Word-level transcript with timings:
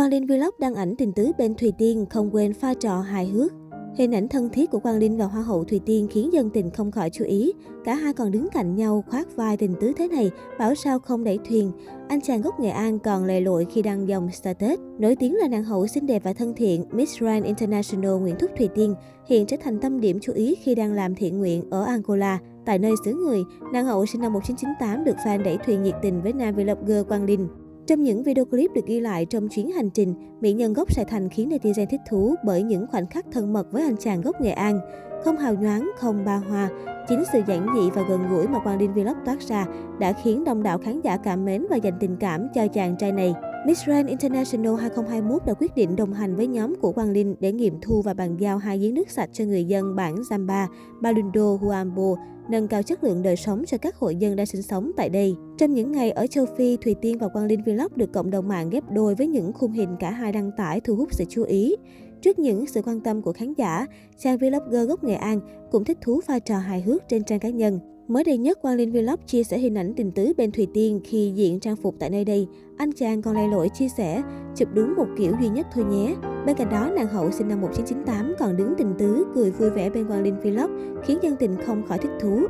Quang 0.00 0.10
Linh 0.10 0.26
Vlog 0.26 0.54
đăng 0.58 0.74
ảnh 0.74 0.96
tình 0.96 1.12
tứ 1.12 1.32
bên 1.38 1.54
Thùy 1.54 1.72
Tiên, 1.78 2.06
không 2.10 2.34
quên 2.34 2.54
pha 2.54 2.74
trò 2.74 3.00
hài 3.00 3.26
hước. 3.26 3.52
Hình 3.96 4.14
ảnh 4.14 4.28
thân 4.28 4.48
thiết 4.48 4.70
của 4.70 4.78
Quang 4.78 4.98
Linh 4.98 5.16
và 5.16 5.24
Hoa 5.24 5.42
hậu 5.42 5.64
Thùy 5.64 5.80
Tiên 5.86 6.08
khiến 6.10 6.32
dân 6.32 6.50
tình 6.50 6.70
không 6.70 6.90
khỏi 6.90 7.10
chú 7.10 7.24
ý. 7.24 7.52
Cả 7.84 7.94
hai 7.94 8.12
còn 8.12 8.30
đứng 8.30 8.48
cạnh 8.52 8.76
nhau 8.76 9.04
khoác 9.10 9.36
vai 9.36 9.56
tình 9.56 9.74
tứ 9.80 9.92
thế 9.96 10.08
này, 10.08 10.30
bảo 10.58 10.74
sao 10.74 10.98
không 10.98 11.24
đẩy 11.24 11.38
thuyền. 11.48 11.72
Anh 12.08 12.20
chàng 12.20 12.42
gốc 12.42 12.60
Nghệ 12.60 12.68
An 12.68 12.98
còn 12.98 13.24
lề 13.24 13.40
lội 13.40 13.66
khi 13.70 13.82
đăng 13.82 14.08
dòng 14.08 14.30
status. 14.30 14.80
Nổi 14.98 15.16
tiếng 15.16 15.36
là 15.36 15.48
nàng 15.48 15.64
hậu 15.64 15.86
xinh 15.86 16.06
đẹp 16.06 16.22
và 16.24 16.32
thân 16.32 16.54
thiện, 16.54 16.84
Miss 16.92 17.18
Grand 17.18 17.44
International 17.44 18.12
Nguyễn 18.12 18.36
Thúc 18.38 18.50
Thùy 18.58 18.68
Tiên 18.74 18.94
hiện 19.26 19.46
trở 19.46 19.56
thành 19.62 19.80
tâm 19.80 20.00
điểm 20.00 20.18
chú 20.22 20.32
ý 20.32 20.54
khi 20.54 20.74
đang 20.74 20.92
làm 20.92 21.14
thiện 21.14 21.38
nguyện 21.38 21.70
ở 21.70 21.84
Angola. 21.84 22.38
Tại 22.64 22.78
nơi 22.78 22.92
xứ 23.04 23.14
người, 23.14 23.42
nàng 23.72 23.86
hậu 23.86 24.06
sinh 24.06 24.20
năm 24.20 24.32
1998 24.32 25.04
được 25.04 25.16
fan 25.24 25.42
đẩy 25.42 25.58
thuyền 25.66 25.82
nhiệt 25.82 25.94
tình 26.02 26.22
với 26.22 26.32
nam 26.32 26.54
vlogger 26.54 27.06
Quang 27.08 27.24
Linh. 27.24 27.48
Trong 27.90 28.02
những 28.02 28.22
video 28.22 28.44
clip 28.44 28.70
được 28.74 28.86
ghi 28.86 29.00
lại 29.00 29.26
trong 29.26 29.48
chuyến 29.48 29.70
hành 29.70 29.90
trình, 29.90 30.14
mỹ 30.40 30.52
nhân 30.52 30.72
gốc 30.72 30.92
Sài 30.92 31.04
Thành 31.04 31.28
khiến 31.28 31.48
netizen 31.48 31.86
thích 31.86 32.00
thú 32.08 32.34
bởi 32.44 32.62
những 32.62 32.86
khoảnh 32.86 33.06
khắc 33.06 33.26
thân 33.32 33.52
mật 33.52 33.72
với 33.72 33.82
anh 33.82 33.96
chàng 33.96 34.20
gốc 34.20 34.40
Nghệ 34.40 34.50
An. 34.50 34.80
Không 35.24 35.36
hào 35.36 35.54
nhoáng, 35.54 35.90
không 35.98 36.24
ba 36.24 36.36
hoa, 36.36 36.68
chính 37.08 37.22
sự 37.32 37.40
giản 37.48 37.66
dị 37.74 37.90
và 37.90 38.02
gần 38.08 38.20
gũi 38.30 38.48
mà 38.48 38.58
Quang 38.58 38.78
Linh 38.78 38.94
Vlog 38.94 39.16
toát 39.24 39.40
ra 39.40 39.66
đã 39.98 40.12
khiến 40.12 40.44
đông 40.44 40.62
đảo 40.62 40.78
khán 40.78 41.00
giả 41.00 41.16
cảm 41.16 41.44
mến 41.44 41.66
và 41.70 41.76
dành 41.76 41.94
tình 42.00 42.16
cảm 42.20 42.48
cho 42.54 42.66
chàng 42.68 42.96
trai 42.98 43.12
này. 43.12 43.34
Miss 43.66 43.84
Grand 43.84 44.08
International 44.08 44.74
2021 44.74 45.46
đã 45.46 45.54
quyết 45.54 45.74
định 45.74 45.96
đồng 45.96 46.12
hành 46.12 46.36
với 46.36 46.46
nhóm 46.46 46.74
của 46.80 46.92
Quang 46.92 47.10
Linh 47.10 47.36
để 47.40 47.52
nghiệm 47.52 47.80
thu 47.80 48.02
và 48.02 48.14
bàn 48.14 48.36
giao 48.40 48.58
hai 48.58 48.78
giếng 48.78 48.94
nước 48.94 49.10
sạch 49.10 49.30
cho 49.32 49.44
người 49.44 49.64
dân 49.64 49.96
bản 49.96 50.14
Zamba, 50.14 50.66
Balundo, 51.00 51.56
Huambo, 51.60 52.14
nâng 52.50 52.68
cao 52.68 52.82
chất 52.82 53.04
lượng 53.04 53.22
đời 53.22 53.36
sống 53.36 53.64
cho 53.66 53.78
các 53.78 53.96
hội 53.96 54.16
dân 54.16 54.36
đang 54.36 54.46
sinh 54.46 54.62
sống 54.62 54.90
tại 54.96 55.08
đây. 55.08 55.34
Trong 55.58 55.74
những 55.74 55.92
ngày 55.92 56.10
ở 56.10 56.26
châu 56.26 56.46
Phi, 56.56 56.76
Thùy 56.76 56.94
Tiên 56.94 57.18
và 57.18 57.28
Quang 57.28 57.46
Linh 57.46 57.62
Vlog 57.62 57.96
được 57.96 58.12
cộng 58.12 58.30
đồng 58.30 58.48
mạng 58.48 58.70
ghép 58.70 58.84
đôi 58.90 59.14
với 59.14 59.26
những 59.26 59.52
khung 59.52 59.72
hình 59.72 59.96
cả 60.00 60.10
hai 60.10 60.32
đăng 60.32 60.50
tải 60.56 60.80
thu 60.80 60.96
hút 60.96 61.08
sự 61.12 61.24
chú 61.28 61.42
ý. 61.42 61.76
Trước 62.22 62.38
những 62.38 62.66
sự 62.66 62.82
quan 62.82 63.00
tâm 63.00 63.22
của 63.22 63.32
khán 63.32 63.54
giả, 63.54 63.86
chàng 64.18 64.38
vlogger 64.38 64.88
gốc 64.88 65.04
Nghệ 65.04 65.14
An 65.14 65.40
cũng 65.70 65.84
thích 65.84 65.98
thú 66.00 66.20
pha 66.26 66.38
trò 66.38 66.58
hài 66.58 66.82
hước 66.82 67.08
trên 67.08 67.24
trang 67.24 67.40
cá 67.40 67.48
nhân. 67.48 67.80
Mới 68.10 68.24
đây 68.24 68.38
nhất, 68.38 68.58
Quang 68.62 68.76
Linh 68.76 68.92
Vlog 68.92 69.20
chia 69.26 69.42
sẻ 69.44 69.58
hình 69.58 69.78
ảnh 69.78 69.94
tình 69.96 70.12
tứ 70.12 70.32
bên 70.36 70.52
Thùy 70.52 70.66
Tiên 70.74 71.00
khi 71.04 71.32
diện 71.34 71.60
trang 71.60 71.76
phục 71.76 71.94
tại 71.98 72.10
nơi 72.10 72.24
đây. 72.24 72.46
Anh 72.76 72.92
chàng 72.92 73.22
còn 73.22 73.34
lầy 73.34 73.48
lỗi 73.48 73.68
chia 73.68 73.88
sẻ, 73.88 74.22
chụp 74.56 74.68
đúng 74.74 74.94
một 74.96 75.06
kiểu 75.18 75.32
duy 75.40 75.48
nhất 75.48 75.66
thôi 75.72 75.84
nhé. 75.84 76.14
Bên 76.46 76.56
cạnh 76.56 76.70
đó, 76.70 76.90
nàng 76.96 77.06
hậu 77.06 77.30
sinh 77.30 77.48
năm 77.48 77.60
1998 77.60 78.34
còn 78.38 78.56
đứng 78.56 78.74
tình 78.78 78.94
tứ, 78.98 79.26
cười 79.34 79.50
vui 79.50 79.70
vẻ 79.70 79.90
bên 79.90 80.06
Quang 80.06 80.22
Linh 80.22 80.40
Vlog, 80.40 80.70
khiến 81.04 81.18
dân 81.22 81.36
tình 81.36 81.56
không 81.66 81.82
khỏi 81.88 81.98
thích 81.98 82.10
thú. 82.20 82.40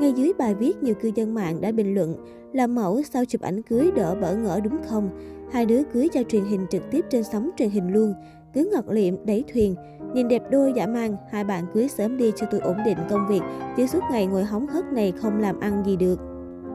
Ngay 0.00 0.12
dưới 0.12 0.32
bài 0.38 0.54
viết, 0.54 0.82
nhiều 0.82 0.94
cư 0.94 1.10
dân 1.14 1.34
mạng 1.34 1.60
đã 1.60 1.72
bình 1.72 1.94
luận, 1.94 2.16
làm 2.52 2.74
mẫu 2.74 3.02
sau 3.02 3.24
chụp 3.24 3.40
ảnh 3.40 3.62
cưới 3.62 3.90
đỡ 3.96 4.14
bỡ 4.20 4.36
ngỡ 4.36 4.60
đúng 4.60 4.76
không? 4.88 5.10
Hai 5.52 5.66
đứa 5.66 5.82
cưới 5.92 6.08
cho 6.12 6.22
truyền 6.28 6.44
hình 6.44 6.66
trực 6.70 6.82
tiếp 6.90 7.04
trên 7.10 7.24
sóng 7.24 7.50
truyền 7.56 7.70
hình 7.70 7.92
luôn 7.92 8.14
cứ 8.54 8.70
ngọt 8.72 8.84
liệm 8.88 9.26
đẩy 9.26 9.44
thuyền. 9.52 9.74
Nhìn 10.14 10.28
đẹp 10.28 10.42
đôi 10.50 10.72
giả 10.76 10.86
mang, 10.86 11.16
hai 11.30 11.44
bạn 11.44 11.64
cưới 11.74 11.88
sớm 11.88 12.16
đi 12.16 12.32
cho 12.36 12.46
tôi 12.50 12.60
ổn 12.60 12.76
định 12.84 12.98
công 13.10 13.26
việc, 13.28 13.40
chứ 13.76 13.86
suốt 13.86 14.00
ngày 14.10 14.26
ngồi 14.26 14.44
hóng 14.44 14.66
hớt 14.66 14.84
này 14.92 15.12
không 15.12 15.38
làm 15.38 15.60
ăn 15.60 15.82
gì 15.86 15.96
được. 15.96 16.20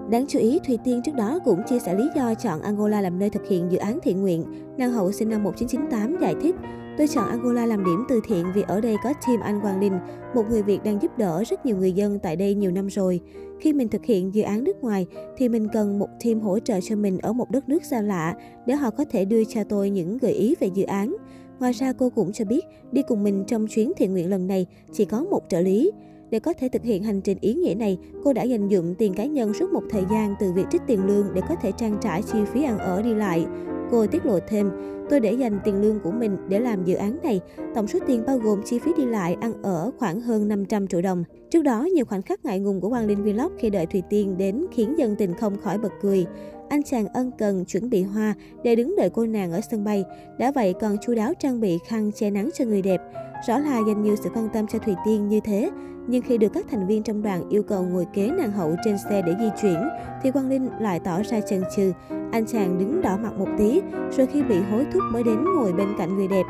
Đáng 0.10 0.26
chú 0.28 0.40
ý, 0.40 0.60
Thùy 0.68 0.78
Tiên 0.84 1.02
trước 1.06 1.16
đó 1.16 1.40
cũng 1.46 1.62
chia 1.70 1.80
sẻ 1.80 1.94
lý 1.94 2.10
do 2.16 2.34
chọn 2.34 2.62
Angola 2.62 3.02
làm 3.02 3.20
nơi 3.20 3.30
thực 3.30 3.48
hiện 3.48 3.72
dự 3.72 3.78
án 3.78 4.00
thiện 4.04 4.22
nguyện. 4.22 4.46
Nàng 4.78 4.92
hậu 4.92 5.12
sinh 5.12 5.30
năm 5.30 5.44
1998 5.44 6.18
giải 6.22 6.36
thích, 6.42 6.56
Tôi 6.98 7.08
chọn 7.08 7.30
Angola 7.30 7.66
làm 7.66 7.86
điểm 7.86 8.04
từ 8.10 8.22
thiện 8.28 8.46
vì 8.54 8.62
ở 8.62 8.82
đây 8.82 8.96
có 9.04 9.14
team 9.28 9.40
anh 9.40 9.62
Quang 9.62 9.80
Linh, 9.80 9.94
một 10.36 10.44
người 10.50 10.64
Việt 10.64 10.84
đang 10.84 11.02
giúp 11.02 11.18
đỡ 11.18 11.44
rất 11.48 11.66
nhiều 11.66 11.78
người 11.78 11.92
dân 11.92 12.20
tại 12.20 12.36
đây 12.36 12.56
nhiều 12.56 12.72
năm 12.72 12.88
rồi. 12.88 13.20
Khi 13.60 13.74
mình 13.74 13.90
thực 13.90 14.06
hiện 14.06 14.34
dự 14.34 14.42
án 14.42 14.64
nước 14.64 14.84
ngoài 14.84 15.08
thì 15.38 15.50
mình 15.50 15.68
cần 15.74 16.00
một 16.00 16.08
team 16.24 16.40
hỗ 16.40 16.60
trợ 16.60 16.80
cho 16.82 16.96
mình 16.96 17.18
ở 17.18 17.34
một 17.34 17.52
đất 17.52 17.70
nước 17.70 17.86
xa 17.86 18.02
lạ 18.02 18.36
để 18.66 18.76
họ 18.76 18.90
có 18.90 19.06
thể 19.12 19.26
đưa 19.26 19.44
cho 19.44 19.64
tôi 19.64 19.90
những 19.90 20.18
gợi 20.18 20.32
ý 20.32 20.56
về 20.60 20.68
dự 20.68 20.84
án. 20.84 21.16
Ngoài 21.60 21.74
ra 21.74 21.94
cô 21.94 22.10
cũng 22.10 22.32
cho 22.32 22.46
biết 22.46 22.66
đi 22.92 23.02
cùng 23.08 23.24
mình 23.24 23.44
trong 23.48 23.68
chuyến 23.68 23.92
thiện 23.98 24.12
nguyện 24.12 24.30
lần 24.30 24.48
này 24.48 24.66
chỉ 24.92 25.06
có 25.06 25.24
một 25.24 25.42
trợ 25.50 25.62
lý. 25.62 25.92
Để 26.30 26.40
có 26.40 26.54
thể 26.54 26.70
thực 26.70 26.84
hiện 26.84 27.04
hành 27.04 27.22
trình 27.22 27.38
ý 27.42 27.54
nghĩa 27.54 27.76
này, 27.76 27.98
cô 28.24 28.34
đã 28.34 28.44
dành 28.44 28.70
dụm 28.70 28.94
tiền 28.94 29.14
cá 29.14 29.26
nhân 29.26 29.54
suốt 29.54 29.74
một 29.74 29.84
thời 29.90 30.04
gian 30.12 30.36
từ 30.40 30.52
việc 30.54 30.66
trích 30.72 30.82
tiền 30.88 31.06
lương 31.06 31.34
để 31.34 31.42
có 31.50 31.56
thể 31.56 31.72
trang 31.72 31.98
trải 32.02 32.22
chi 32.22 32.40
phí 32.54 32.64
ăn 32.64 32.78
ở 32.78 33.02
đi 33.02 33.14
lại. 33.14 33.46
Cô 33.92 34.08
tiết 34.08 34.26
lộ 34.26 34.40
thêm, 34.48 34.72
tôi 35.10 35.20
để 35.20 35.32
dành 35.34 35.60
tiền 35.64 35.82
lương 35.82 36.00
của 36.00 36.12
mình 36.12 36.38
để 36.50 36.60
làm 36.60 36.86
dự 36.86 36.96
án 36.96 37.18
này. 37.24 37.42
Tổng 37.76 37.88
số 37.88 38.00
tiền 38.08 38.24
bao 38.28 38.38
gồm 38.38 38.62
chi 38.66 38.80
phí 38.80 38.92
đi 38.98 39.06
lại, 39.06 39.38
ăn 39.42 39.54
ở 39.64 39.92
khoảng 39.98 40.22
hơn 40.22 40.48
500 40.48 40.88
triệu 40.88 41.02
đồng. 41.02 41.24
Trước 41.52 41.62
đó, 41.62 41.84
nhiều 41.84 42.06
khoảnh 42.06 42.22
khắc 42.22 42.46
ngại 42.46 42.60
ngùng 42.60 42.82
của 42.82 42.90
Quang 42.90 43.08
Linh 43.08 43.24
Vlog 43.24 43.52
khi 43.58 43.70
đợi 43.70 43.86
Thùy 43.86 44.02
Tiên 44.10 44.38
đến 44.38 44.66
khiến 44.72 44.98
dân 44.98 45.16
tình 45.16 45.34
không 45.34 45.58
khỏi 45.62 45.78
bật 45.78 45.92
cười. 46.02 46.26
Anh 46.74 46.84
chàng 46.84 47.08
ân 47.08 47.32
cần 47.38 47.66
chuẩn 47.66 47.90
bị 47.90 48.04
hoa 48.04 48.34
để 48.64 48.76
đứng 48.76 48.96
đợi 48.98 49.10
cô 49.10 49.26
nàng 49.26 49.52
ở 49.52 49.62
sân 49.72 49.84
bay. 49.84 50.04
Đã 50.38 50.52
vậy 50.52 50.74
còn 50.82 50.98
chu 51.02 51.16
đáo 51.16 51.34
trang 51.40 51.62
bị 51.62 51.80
khăn 51.88 52.12
che 52.16 52.30
nắng 52.30 52.50
cho 52.54 52.66
người 52.66 52.82
đẹp. 52.82 53.02
Rõ 53.48 53.58
là 53.58 53.80
dành 53.88 54.04
nhiều 54.04 54.16
sự 54.16 54.30
quan 54.36 54.50
tâm 54.54 54.66
cho 54.68 54.80
Thùy 54.80 54.96
Tiên 55.06 55.28
như 55.28 55.40
thế. 55.40 55.70
Nhưng 56.08 56.22
khi 56.22 56.38
được 56.38 56.54
các 56.54 56.66
thành 56.72 56.88
viên 56.88 57.04
trong 57.04 57.22
đoàn 57.24 57.50
yêu 57.50 57.64
cầu 57.64 57.84
ngồi 57.84 58.06
kế 58.14 58.28
nàng 58.28 58.52
hậu 58.52 58.76
trên 58.86 58.98
xe 58.98 59.22
để 59.22 59.36
di 59.40 59.50
chuyển, 59.62 59.90
thì 60.24 60.32
Quang 60.32 60.50
Linh 60.50 60.70
lại 60.80 61.00
tỏ 61.00 61.24
ra 61.24 61.42
chần 61.42 61.64
chừ. 61.76 61.92
Anh 62.32 62.46
chàng 62.46 62.80
đứng 62.80 63.02
đỏ 63.02 63.18
mặt 63.24 63.38
một 63.38 63.48
tí, 63.58 63.82
rồi 64.18 64.28
khi 64.28 64.44
bị 64.44 64.56
hối 64.72 64.86
thúc 64.94 65.04
mới 65.12 65.24
đến 65.24 65.46
ngồi 65.56 65.74
bên 65.74 65.88
cạnh 65.98 66.18
người 66.18 66.28
đẹp. 66.28 66.44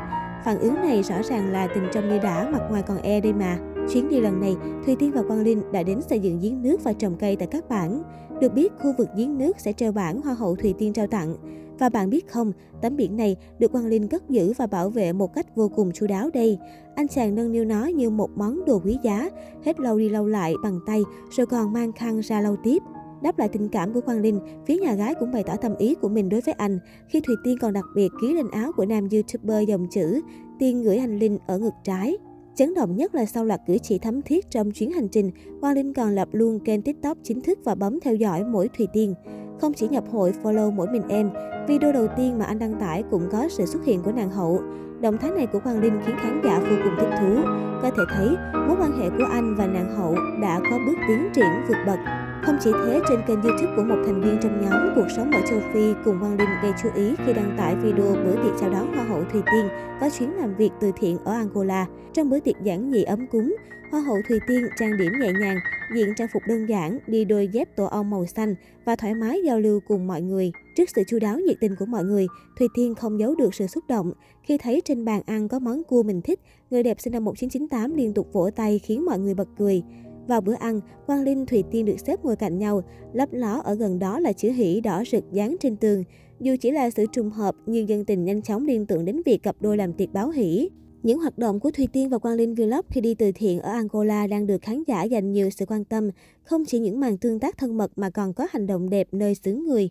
Phản 0.44 0.58
ứng 0.58 0.74
này 0.74 1.02
rõ 1.02 1.22
ràng 1.22 1.52
là 1.52 1.66
tình 1.66 1.84
trong 1.92 2.08
như 2.08 2.18
đã, 2.18 2.48
mặt 2.52 2.62
ngoài 2.70 2.82
còn 2.86 3.02
e 3.02 3.20
đây 3.20 3.32
mà. 3.32 3.58
Chuyến 3.92 4.08
đi 4.08 4.20
lần 4.20 4.40
này, 4.40 4.56
Thùy 4.86 4.96
Tiên 4.96 5.10
và 5.14 5.22
Quang 5.22 5.42
Linh 5.42 5.72
đã 5.72 5.82
đến 5.82 6.02
xây 6.02 6.20
dựng 6.20 6.38
giếng 6.42 6.62
nước 6.62 6.84
và 6.84 6.92
trồng 6.92 7.16
cây 7.16 7.36
tại 7.36 7.48
các 7.50 7.68
bản. 7.68 8.02
Được 8.40 8.54
biết, 8.54 8.72
khu 8.78 8.92
vực 8.98 9.08
giếng 9.16 9.38
nước 9.38 9.60
sẽ 9.60 9.72
treo 9.72 9.92
bản 9.92 10.20
Hoa 10.20 10.34
hậu 10.34 10.56
Thùy 10.56 10.74
Tiên 10.78 10.92
trao 10.92 11.06
tặng. 11.06 11.36
Và 11.78 11.88
bạn 11.88 12.10
biết 12.10 12.28
không, 12.28 12.52
tấm 12.82 12.96
biển 12.96 13.16
này 13.16 13.36
được 13.58 13.72
Quang 13.72 13.86
Linh 13.86 14.08
cất 14.08 14.30
giữ 14.30 14.52
và 14.56 14.66
bảo 14.66 14.90
vệ 14.90 15.12
một 15.12 15.34
cách 15.34 15.56
vô 15.56 15.68
cùng 15.68 15.92
chu 15.92 16.06
đáo 16.06 16.30
đây. 16.34 16.58
Anh 16.94 17.08
chàng 17.08 17.34
nâng 17.34 17.52
niu 17.52 17.64
nó 17.64 17.86
như 17.86 18.10
một 18.10 18.30
món 18.36 18.64
đồ 18.64 18.80
quý 18.84 18.98
giá, 19.02 19.30
hết 19.64 19.80
lâu 19.80 19.98
đi 19.98 20.08
lâu 20.08 20.26
lại 20.26 20.54
bằng 20.62 20.80
tay, 20.86 21.02
rồi 21.30 21.46
còn 21.46 21.72
mang 21.72 21.92
khăn 21.92 22.20
ra 22.20 22.40
lau 22.40 22.56
tiếp. 22.62 22.82
Đáp 23.22 23.38
lại 23.38 23.48
tình 23.48 23.68
cảm 23.68 23.92
của 23.92 24.00
Quang 24.00 24.20
Linh, 24.20 24.40
phía 24.66 24.78
nhà 24.78 24.94
gái 24.94 25.14
cũng 25.14 25.32
bày 25.32 25.42
tỏ 25.42 25.56
tâm 25.56 25.76
ý 25.78 25.94
của 25.94 26.08
mình 26.08 26.28
đối 26.28 26.40
với 26.40 26.54
anh, 26.54 26.78
khi 27.08 27.20
Thùy 27.20 27.36
Tiên 27.44 27.58
còn 27.60 27.72
đặc 27.72 27.84
biệt 27.94 28.08
ký 28.20 28.34
lên 28.34 28.50
áo 28.50 28.72
của 28.76 28.84
nam 28.84 29.08
youtuber 29.12 29.68
dòng 29.68 29.86
chữ 29.90 30.20
Tiên 30.58 30.82
gửi 30.82 30.96
anh 30.96 31.18
Linh 31.18 31.38
ở 31.46 31.58
ngực 31.58 31.74
trái. 31.84 32.16
Chấn 32.56 32.74
động 32.74 32.96
nhất 32.96 33.14
là 33.14 33.26
sau 33.26 33.44
loạt 33.44 33.60
cử 33.66 33.78
chỉ 33.82 33.98
thấm 33.98 34.22
thiết 34.22 34.50
trong 34.50 34.72
chuyến 34.72 34.92
hành 34.92 35.08
trình, 35.08 35.30
Quang 35.60 35.74
Linh 35.74 35.94
còn 35.94 36.10
lập 36.10 36.28
luôn 36.32 36.60
kênh 36.64 36.82
TikTok 36.82 37.18
chính 37.22 37.40
thức 37.40 37.58
và 37.64 37.74
bấm 37.74 38.00
theo 38.00 38.14
dõi 38.14 38.44
mỗi 38.44 38.68
Thùy 38.68 38.88
Tiên. 38.92 39.14
Không 39.60 39.72
chỉ 39.72 39.88
nhập 39.88 40.04
hội 40.10 40.32
follow 40.42 40.72
mỗi 40.72 40.86
mình 40.92 41.02
em, 41.08 41.30
video 41.68 41.92
đầu 41.92 42.06
tiên 42.16 42.38
mà 42.38 42.44
anh 42.44 42.58
đăng 42.58 42.80
tải 42.80 43.02
cũng 43.10 43.28
có 43.32 43.48
sự 43.48 43.66
xuất 43.66 43.84
hiện 43.84 44.02
của 44.02 44.12
nàng 44.12 44.30
hậu. 44.30 44.60
Động 45.00 45.18
thái 45.18 45.30
này 45.30 45.46
của 45.46 45.60
Quang 45.60 45.80
Linh 45.80 46.00
khiến 46.06 46.16
khán 46.18 46.40
giả 46.44 46.58
vô 46.58 46.76
cùng 46.84 46.92
thích 46.98 47.16
thú. 47.20 47.42
Có 47.82 47.90
thể 47.90 48.02
thấy, 48.08 48.28
mối 48.66 48.76
quan 48.80 49.00
hệ 49.00 49.10
của 49.10 49.24
anh 49.30 49.54
và 49.56 49.66
nàng 49.66 49.96
hậu 49.96 50.14
đã 50.42 50.60
có 50.70 50.78
bước 50.86 50.96
tiến 51.08 51.28
triển 51.34 51.50
vượt 51.68 51.78
bậc. 51.86 51.98
Không 52.42 52.56
chỉ 52.60 52.70
thế, 52.84 53.00
trên 53.08 53.20
kênh 53.28 53.42
youtube 53.42 53.72
của 53.76 53.82
một 53.82 54.02
thành 54.06 54.20
viên 54.20 54.38
trong 54.42 54.60
nhóm 54.60 54.92
Cuộc 54.94 55.06
sống 55.16 55.30
ở 55.30 55.40
châu 55.50 55.60
Phi 55.72 55.92
cùng 56.04 56.20
Quang 56.20 56.36
Linh 56.36 56.48
gây 56.62 56.72
chú 56.82 56.88
ý 56.94 57.14
khi 57.26 57.32
đăng 57.32 57.54
tải 57.58 57.76
video 57.76 58.14
bữa 58.24 58.42
tiệc 58.42 58.60
chào 58.60 58.70
đón 58.70 58.94
Hoa 58.94 59.03
hậu 59.24 59.32
Thùy 59.32 59.42
Tiên 59.52 59.68
có 60.00 60.10
chuyến 60.10 60.34
làm 60.34 60.56
việc 60.56 60.70
từ 60.80 60.92
thiện 60.96 61.18
ở 61.24 61.32
Angola. 61.32 61.86
Trong 62.12 62.30
bữa 62.30 62.40
tiệc 62.40 62.54
giản 62.62 62.90
dị 62.92 63.02
ấm 63.02 63.26
cúng, 63.26 63.56
Hoa 63.90 64.00
hậu 64.00 64.16
Thùy 64.28 64.38
Tiên 64.48 64.64
trang 64.76 64.98
điểm 64.98 65.12
nhẹ 65.20 65.32
nhàng, 65.40 65.56
diện 65.94 66.08
trang 66.16 66.28
phục 66.32 66.42
đơn 66.48 66.66
giản, 66.68 66.98
đi 67.06 67.24
đôi 67.24 67.48
dép 67.48 67.76
tổ 67.76 67.84
ong 67.84 68.10
màu 68.10 68.26
xanh 68.26 68.54
và 68.84 68.96
thoải 68.96 69.14
mái 69.14 69.40
giao 69.44 69.60
lưu 69.60 69.80
cùng 69.88 70.06
mọi 70.06 70.22
người. 70.22 70.52
Trước 70.76 70.88
sự 70.96 71.02
chu 71.08 71.18
đáo 71.18 71.38
nhiệt 71.38 71.56
tình 71.60 71.76
của 71.78 71.86
mọi 71.86 72.04
người, 72.04 72.26
Thùy 72.58 72.68
Tiên 72.74 72.94
không 72.94 73.20
giấu 73.20 73.34
được 73.34 73.54
sự 73.54 73.66
xúc 73.66 73.84
động 73.88 74.12
khi 74.42 74.58
thấy 74.58 74.82
trên 74.84 75.04
bàn 75.04 75.22
ăn 75.26 75.48
có 75.48 75.58
món 75.58 75.84
cua 75.84 76.02
mình 76.02 76.22
thích. 76.22 76.40
Người 76.70 76.82
đẹp 76.82 76.96
sinh 77.00 77.12
năm 77.12 77.24
1998 77.24 77.94
liên 77.94 78.14
tục 78.14 78.28
vỗ 78.32 78.50
tay 78.56 78.78
khiến 78.78 79.04
mọi 79.04 79.18
người 79.18 79.34
bật 79.34 79.48
cười. 79.58 79.82
Vào 80.26 80.40
bữa 80.40 80.54
ăn, 80.54 80.80
Quang 81.06 81.22
Linh 81.22 81.46
Thùy 81.46 81.64
Tiên 81.70 81.84
được 81.84 82.00
xếp 82.06 82.24
ngồi 82.24 82.36
cạnh 82.36 82.58
nhau, 82.58 82.82
lấp 83.12 83.28
ló 83.32 83.60
ở 83.64 83.74
gần 83.74 83.98
đó 83.98 84.18
là 84.18 84.32
chữ 84.32 84.50
hỷ 84.50 84.80
đỏ 84.80 85.02
rực 85.12 85.24
dán 85.32 85.56
trên 85.60 85.76
tường. 85.76 86.04
Dù 86.40 86.56
chỉ 86.60 86.70
là 86.70 86.90
sự 86.90 87.06
trùng 87.12 87.30
hợp, 87.30 87.54
nhưng 87.66 87.88
dân 87.88 88.04
tình 88.04 88.24
nhanh 88.24 88.42
chóng 88.42 88.66
liên 88.66 88.86
tưởng 88.86 89.04
đến 89.04 89.22
việc 89.26 89.42
cặp 89.42 89.56
đôi 89.60 89.76
làm 89.76 89.92
tiệc 89.92 90.12
báo 90.12 90.30
hỷ. 90.30 90.70
Những 91.02 91.18
hoạt 91.18 91.38
động 91.38 91.60
của 91.60 91.70
Thùy 91.70 91.88
Tiên 91.92 92.08
và 92.08 92.18
Quang 92.18 92.34
Linh 92.34 92.54
Vlog 92.54 92.80
khi 92.90 93.00
đi 93.00 93.14
từ 93.14 93.32
thiện 93.34 93.60
ở 93.60 93.72
Angola 93.72 94.26
đang 94.26 94.46
được 94.46 94.62
khán 94.62 94.82
giả 94.86 95.02
dành 95.02 95.32
nhiều 95.32 95.50
sự 95.50 95.66
quan 95.66 95.84
tâm, 95.84 96.10
không 96.42 96.64
chỉ 96.64 96.78
những 96.78 97.00
màn 97.00 97.18
tương 97.18 97.40
tác 97.40 97.58
thân 97.58 97.76
mật 97.76 97.92
mà 97.96 98.10
còn 98.10 98.34
có 98.34 98.46
hành 98.50 98.66
động 98.66 98.90
đẹp 98.90 99.08
nơi 99.12 99.34
xứ 99.34 99.54
người. 99.54 99.90